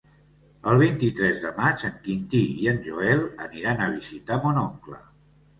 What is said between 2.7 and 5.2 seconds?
en Joel aniran a visitar mon oncle.